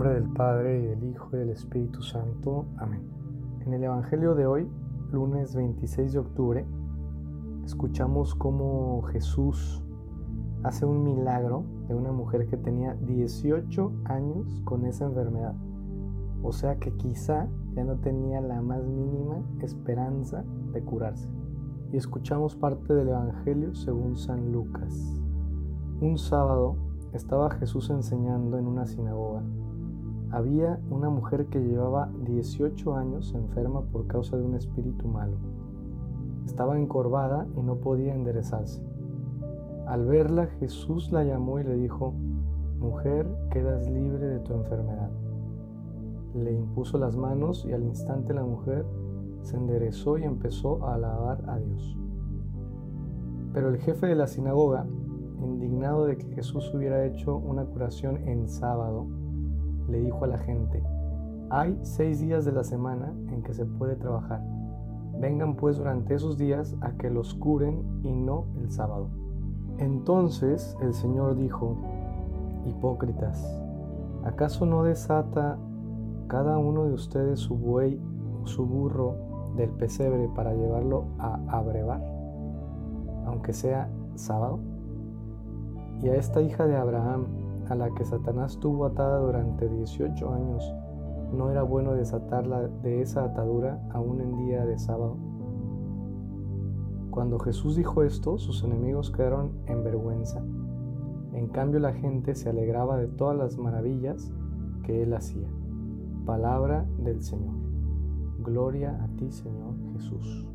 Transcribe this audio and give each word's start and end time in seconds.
nombre 0.00 0.18
del 0.18 0.32
Padre 0.32 0.80
y 0.80 0.86
del 0.86 1.04
Hijo 1.10 1.28
y 1.34 1.40
del 1.40 1.50
Espíritu 1.50 2.00
Santo. 2.00 2.64
Amén. 2.78 3.02
En 3.66 3.74
el 3.74 3.84
Evangelio 3.84 4.34
de 4.34 4.46
hoy, 4.46 4.66
lunes 5.12 5.54
26 5.54 6.14
de 6.14 6.18
octubre, 6.18 6.64
escuchamos 7.66 8.34
cómo 8.34 9.02
Jesús 9.12 9.84
hace 10.62 10.86
un 10.86 11.04
milagro 11.04 11.64
de 11.86 11.94
una 11.94 12.12
mujer 12.12 12.46
que 12.46 12.56
tenía 12.56 12.94
18 12.94 13.92
años 14.06 14.62
con 14.64 14.86
esa 14.86 15.04
enfermedad. 15.04 15.54
O 16.42 16.52
sea 16.52 16.76
que 16.76 16.92
quizá 16.92 17.46
ya 17.74 17.84
no 17.84 17.96
tenía 17.96 18.40
la 18.40 18.62
más 18.62 18.82
mínima 18.82 19.42
esperanza 19.60 20.44
de 20.72 20.80
curarse. 20.82 21.28
Y 21.92 21.98
escuchamos 21.98 22.56
parte 22.56 22.94
del 22.94 23.10
Evangelio 23.10 23.74
según 23.74 24.16
San 24.16 24.50
Lucas. 24.50 25.20
Un 26.00 26.16
sábado 26.16 26.76
estaba 27.12 27.50
Jesús 27.50 27.90
enseñando 27.90 28.56
en 28.56 28.66
una 28.66 28.86
sinagoga. 28.86 29.42
Había 30.32 30.78
una 30.90 31.10
mujer 31.10 31.46
que 31.46 31.58
llevaba 31.58 32.08
18 32.24 32.94
años 32.94 33.34
enferma 33.34 33.82
por 33.82 34.06
causa 34.06 34.36
de 34.36 34.44
un 34.44 34.54
espíritu 34.54 35.08
malo. 35.08 35.36
Estaba 36.46 36.78
encorvada 36.78 37.48
y 37.56 37.62
no 37.62 37.76
podía 37.76 38.14
enderezarse. 38.14 38.80
Al 39.86 40.06
verla, 40.06 40.46
Jesús 40.60 41.10
la 41.10 41.24
llamó 41.24 41.58
y 41.58 41.64
le 41.64 41.74
dijo, 41.74 42.14
Mujer, 42.78 43.26
quedas 43.50 43.90
libre 43.90 44.24
de 44.24 44.38
tu 44.38 44.54
enfermedad. 44.54 45.10
Le 46.34 46.52
impuso 46.52 46.96
las 46.96 47.16
manos 47.16 47.66
y 47.68 47.72
al 47.72 47.82
instante 47.82 48.32
la 48.32 48.44
mujer 48.44 48.86
se 49.42 49.56
enderezó 49.56 50.16
y 50.16 50.22
empezó 50.22 50.86
a 50.86 50.94
alabar 50.94 51.42
a 51.48 51.58
Dios. 51.58 51.98
Pero 53.52 53.68
el 53.68 53.78
jefe 53.78 54.06
de 54.06 54.14
la 54.14 54.28
sinagoga, 54.28 54.86
indignado 55.42 56.06
de 56.06 56.16
que 56.16 56.28
Jesús 56.34 56.72
hubiera 56.72 57.04
hecho 57.04 57.36
una 57.36 57.64
curación 57.64 58.28
en 58.28 58.48
sábado, 58.48 59.08
le 59.90 60.00
dijo 60.00 60.24
a 60.24 60.28
la 60.28 60.38
gente, 60.38 60.82
hay 61.50 61.78
seis 61.82 62.20
días 62.20 62.44
de 62.44 62.52
la 62.52 62.62
semana 62.62 63.12
en 63.32 63.42
que 63.42 63.52
se 63.52 63.64
puede 63.66 63.96
trabajar. 63.96 64.40
Vengan 65.18 65.56
pues 65.56 65.76
durante 65.76 66.14
esos 66.14 66.38
días 66.38 66.76
a 66.80 66.92
que 66.92 67.10
los 67.10 67.34
curen 67.34 67.82
y 68.02 68.12
no 68.12 68.46
el 68.58 68.70
sábado. 68.70 69.08
Entonces 69.78 70.76
el 70.80 70.94
Señor 70.94 71.36
dijo, 71.36 71.76
Hipócritas, 72.66 73.44
¿acaso 74.24 74.64
no 74.64 74.84
desata 74.84 75.58
cada 76.28 76.58
uno 76.58 76.84
de 76.84 76.92
ustedes 76.92 77.40
su 77.40 77.56
buey 77.56 78.00
o 78.42 78.46
su 78.46 78.64
burro 78.64 79.16
del 79.56 79.70
pesebre 79.70 80.28
para 80.34 80.54
llevarlo 80.54 81.06
a 81.18 81.40
abrevar, 81.48 82.00
aunque 83.26 83.52
sea 83.52 83.90
sábado? 84.14 84.60
Y 86.02 86.08
a 86.08 86.14
esta 86.14 86.40
hija 86.40 86.66
de 86.66 86.76
Abraham, 86.76 87.26
a 87.70 87.76
la 87.76 87.88
que 87.94 88.04
Satanás 88.04 88.58
tuvo 88.58 88.84
atada 88.84 89.18
durante 89.20 89.68
18 89.68 90.34
años, 90.34 90.74
¿no 91.32 91.50
era 91.50 91.62
bueno 91.62 91.94
desatarla 91.94 92.66
de 92.66 93.00
esa 93.00 93.24
atadura 93.24 93.80
aún 93.92 94.20
en 94.20 94.36
día 94.36 94.66
de 94.66 94.76
sábado? 94.76 95.16
Cuando 97.10 97.38
Jesús 97.38 97.76
dijo 97.76 98.02
esto, 98.02 98.38
sus 98.38 98.64
enemigos 98.64 99.10
quedaron 99.12 99.52
en 99.66 99.84
vergüenza. 99.84 100.42
En 101.32 101.46
cambio 101.48 101.78
la 101.78 101.92
gente 101.92 102.34
se 102.34 102.50
alegraba 102.50 102.96
de 102.96 103.06
todas 103.06 103.36
las 103.36 103.56
maravillas 103.56 104.32
que 104.82 105.04
él 105.04 105.14
hacía. 105.14 105.48
Palabra 106.26 106.86
del 106.98 107.22
Señor. 107.22 107.54
Gloria 108.40 109.00
a 109.02 109.08
ti, 109.16 109.30
Señor 109.30 109.74
Jesús. 109.92 110.48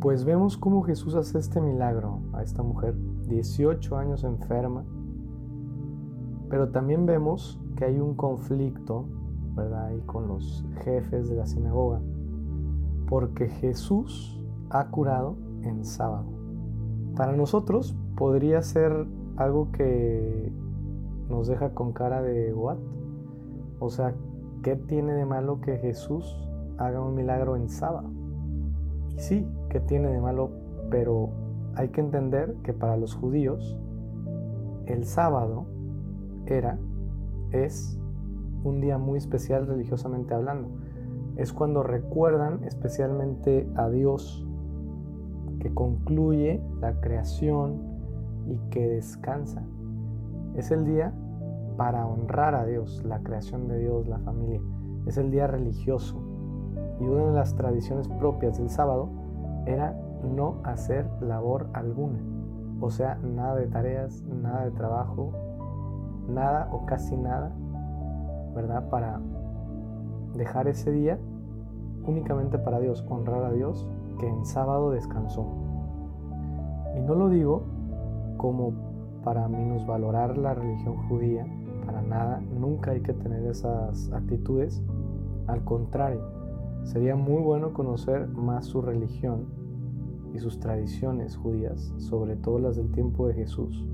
Pues 0.00 0.24
vemos 0.24 0.58
cómo 0.58 0.82
Jesús 0.82 1.14
hace 1.14 1.38
este 1.38 1.60
milagro 1.62 2.20
a 2.32 2.42
esta 2.42 2.62
mujer 2.62 2.94
18 3.28 3.96
años 3.96 4.24
enferma, 4.24 4.84
pero 6.50 6.70
también 6.70 7.06
vemos 7.06 7.60
que 7.76 7.84
hay 7.84 8.00
un 8.00 8.16
conflicto, 8.16 9.06
¿verdad? 9.54 9.86
Ahí 9.86 10.00
con 10.04 10.26
los 10.28 10.66
jefes 10.82 11.30
de 11.30 11.36
la 11.36 11.46
sinagoga, 11.46 12.00
porque 13.08 13.48
Jesús 13.48 14.44
ha 14.68 14.88
curado 14.88 15.36
en 15.62 15.84
sábado. 15.84 16.26
Para 17.16 17.32
nosotros 17.32 17.96
podría 18.16 18.62
ser 18.62 19.06
algo 19.36 19.70
que 19.72 20.52
nos 21.28 21.46
deja 21.46 21.72
con 21.72 21.92
cara 21.92 22.20
de 22.20 22.52
what? 22.52 22.78
O 23.78 23.88
sea, 23.88 24.14
¿qué 24.62 24.76
tiene 24.76 25.12
de 25.12 25.24
malo 25.24 25.60
que 25.60 25.78
Jesús 25.78 26.36
haga 26.76 27.00
un 27.00 27.14
milagro 27.14 27.56
en 27.56 27.68
sábado? 27.68 28.10
Y 29.16 29.20
sí, 29.20 29.46
¿qué 29.68 29.80
tiene 29.80 30.08
de 30.08 30.20
malo? 30.20 30.50
Pero 30.90 31.30
hay 31.76 31.88
que 31.88 32.00
entender 32.00 32.56
que 32.64 32.72
para 32.72 32.96
los 32.96 33.14
judíos 33.14 33.78
el 34.86 35.04
sábado 35.04 35.66
era, 36.50 36.78
es 37.52 37.98
un 38.64 38.80
día 38.80 38.98
muy 38.98 39.18
especial 39.18 39.66
religiosamente 39.66 40.34
hablando. 40.34 40.68
Es 41.36 41.52
cuando 41.52 41.82
recuerdan 41.82 42.64
especialmente 42.64 43.68
a 43.76 43.88
Dios 43.88 44.46
que 45.60 45.72
concluye 45.72 46.62
la 46.80 47.00
creación 47.00 47.82
y 48.46 48.58
que 48.70 48.86
descansa. 48.88 49.62
Es 50.54 50.70
el 50.70 50.84
día 50.84 51.14
para 51.76 52.06
honrar 52.06 52.54
a 52.54 52.66
Dios, 52.66 53.02
la 53.04 53.20
creación 53.20 53.68
de 53.68 53.78
Dios, 53.78 54.08
la 54.08 54.18
familia. 54.18 54.60
Es 55.06 55.16
el 55.16 55.30
día 55.30 55.46
religioso. 55.46 56.20
Y 57.00 57.04
una 57.04 57.26
de 57.26 57.32
las 57.32 57.54
tradiciones 57.54 58.08
propias 58.08 58.58
del 58.58 58.68
sábado 58.68 59.08
era 59.66 59.98
no 60.22 60.60
hacer 60.64 61.08
labor 61.22 61.68
alguna. 61.72 62.18
O 62.80 62.90
sea, 62.90 63.16
nada 63.16 63.56
de 63.56 63.66
tareas, 63.66 64.22
nada 64.24 64.64
de 64.64 64.70
trabajo, 64.72 65.32
nada 66.30 66.68
o 66.72 66.86
casi 66.86 67.16
nada, 67.16 67.52
¿verdad? 68.54 68.88
Para 68.88 69.20
dejar 70.34 70.68
ese 70.68 70.90
día 70.90 71.18
únicamente 72.04 72.58
para 72.58 72.80
Dios, 72.80 73.04
honrar 73.08 73.44
a 73.44 73.52
Dios 73.52 73.88
que 74.18 74.28
en 74.28 74.44
sábado 74.44 74.90
descansó. 74.90 75.46
Y 76.96 77.00
no 77.00 77.14
lo 77.14 77.28
digo 77.28 77.62
como 78.36 78.72
para 79.24 79.48
minusvalorar 79.48 80.38
la 80.38 80.54
religión 80.54 80.96
judía, 81.08 81.46
para 81.84 82.02
nada, 82.02 82.40
nunca 82.58 82.92
hay 82.92 83.00
que 83.00 83.12
tener 83.12 83.44
esas 83.46 84.10
actitudes, 84.12 84.82
al 85.46 85.64
contrario, 85.64 86.22
sería 86.84 87.16
muy 87.16 87.42
bueno 87.42 87.72
conocer 87.72 88.28
más 88.28 88.66
su 88.66 88.80
religión 88.80 89.46
y 90.34 90.38
sus 90.38 90.60
tradiciones 90.60 91.36
judías, 91.36 91.92
sobre 91.98 92.36
todo 92.36 92.58
las 92.58 92.76
del 92.76 92.92
tiempo 92.92 93.26
de 93.26 93.34
Jesús, 93.34 93.86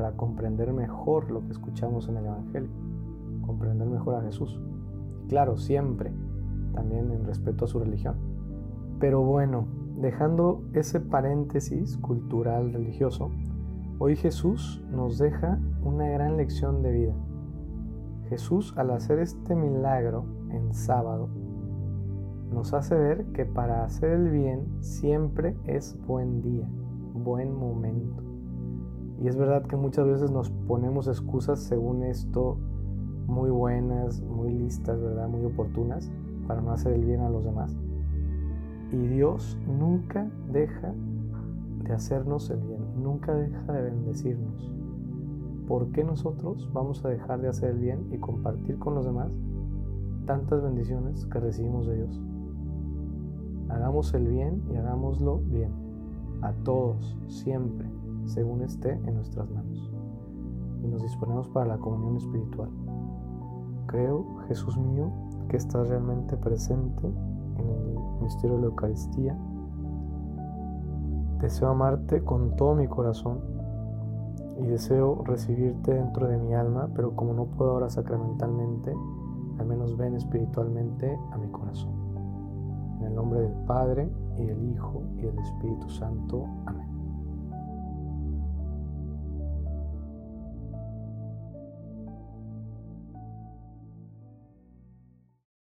para 0.00 0.16
comprender 0.16 0.72
mejor 0.72 1.30
lo 1.30 1.44
que 1.44 1.52
escuchamos 1.52 2.08
en 2.08 2.16
el 2.16 2.24
Evangelio, 2.24 2.70
comprender 3.44 3.86
mejor 3.86 4.14
a 4.14 4.22
Jesús. 4.22 4.58
Claro, 5.28 5.58
siempre, 5.58 6.10
también 6.72 7.10
en 7.10 7.26
respeto 7.26 7.66
a 7.66 7.68
su 7.68 7.80
religión. 7.80 8.14
Pero 8.98 9.20
bueno, 9.20 9.66
dejando 9.98 10.62
ese 10.72 11.00
paréntesis 11.00 11.98
cultural 11.98 12.72
religioso, 12.72 13.30
hoy 13.98 14.16
Jesús 14.16 14.82
nos 14.90 15.18
deja 15.18 15.60
una 15.84 16.08
gran 16.08 16.38
lección 16.38 16.80
de 16.82 16.92
vida. 16.92 17.14
Jesús 18.30 18.72
al 18.78 18.92
hacer 18.92 19.18
este 19.18 19.54
milagro 19.54 20.24
en 20.50 20.72
sábado, 20.72 21.28
nos 22.50 22.72
hace 22.72 22.94
ver 22.94 23.26
que 23.34 23.44
para 23.44 23.84
hacer 23.84 24.12
el 24.12 24.30
bien 24.30 24.66
siempre 24.80 25.58
es 25.66 25.94
buen 26.06 26.40
día, 26.40 26.66
buen 27.12 27.54
momento. 27.54 28.29
Y 29.20 29.28
es 29.28 29.36
verdad 29.36 29.62
que 29.66 29.76
muchas 29.76 30.06
veces 30.06 30.30
nos 30.30 30.50
ponemos 30.50 31.06
excusas 31.06 31.60
según 31.60 32.02
esto 32.04 32.56
muy 33.26 33.50
buenas, 33.50 34.22
muy 34.22 34.52
listas, 34.52 35.00
¿verdad? 35.00 35.28
Muy 35.28 35.44
oportunas 35.44 36.10
para 36.46 36.62
no 36.62 36.72
hacer 36.72 36.94
el 36.94 37.04
bien 37.04 37.20
a 37.20 37.28
los 37.28 37.44
demás. 37.44 37.76
Y 38.90 38.96
Dios 38.96 39.58
nunca 39.66 40.28
deja 40.50 40.94
de 41.84 41.92
hacernos 41.92 42.50
el 42.50 42.60
bien, 42.60 42.80
nunca 43.02 43.34
deja 43.34 43.72
de 43.72 43.82
bendecirnos. 43.82 44.72
¿Por 45.68 45.92
qué 45.92 46.02
nosotros 46.02 46.68
vamos 46.72 47.04
a 47.04 47.08
dejar 47.08 47.40
de 47.40 47.48
hacer 47.48 47.70
el 47.70 47.78
bien 47.78 48.08
y 48.10 48.18
compartir 48.18 48.78
con 48.78 48.94
los 48.94 49.04
demás 49.04 49.30
tantas 50.26 50.62
bendiciones 50.62 51.26
que 51.26 51.38
recibimos 51.38 51.86
de 51.86 51.96
Dios? 51.96 52.20
Hagamos 53.68 54.12
el 54.14 54.26
bien 54.26 54.62
y 54.72 54.76
hagámoslo 54.76 55.38
bien, 55.38 55.70
a 56.42 56.52
todos, 56.64 57.16
siempre, 57.28 57.86
según 58.30 58.62
esté 58.62 58.92
en 58.92 59.14
nuestras 59.14 59.50
manos. 59.50 59.90
Y 60.82 60.88
nos 60.88 61.02
disponemos 61.02 61.48
para 61.48 61.66
la 61.66 61.78
comunión 61.78 62.16
espiritual. 62.16 62.70
Creo, 63.86 64.38
Jesús 64.48 64.78
mío, 64.78 65.10
que 65.48 65.56
estás 65.56 65.88
realmente 65.88 66.36
presente 66.36 67.06
en 67.58 67.68
el 67.68 68.22
misterio 68.22 68.56
de 68.56 68.62
la 68.62 68.68
Eucaristía. 68.68 69.36
Deseo 71.40 71.68
amarte 71.68 72.22
con 72.22 72.56
todo 72.56 72.74
mi 72.74 72.86
corazón 72.86 73.40
y 74.58 74.66
deseo 74.66 75.22
recibirte 75.24 75.94
dentro 75.94 76.28
de 76.28 76.38
mi 76.38 76.54
alma, 76.54 76.88
pero 76.94 77.16
como 77.16 77.32
no 77.32 77.46
puedo 77.46 77.72
ahora 77.72 77.90
sacramentalmente, 77.90 78.94
al 79.58 79.66
menos 79.66 79.96
ven 79.96 80.14
espiritualmente 80.14 81.18
a 81.32 81.38
mi 81.38 81.48
corazón. 81.48 81.92
En 83.00 83.06
el 83.06 83.14
nombre 83.14 83.40
del 83.40 83.54
Padre, 83.66 84.10
y 84.38 84.46
del 84.46 84.72
Hijo, 84.72 85.02
y 85.16 85.22
del 85.22 85.38
Espíritu 85.38 85.88
Santo. 85.88 86.46
Amén. 86.66 86.69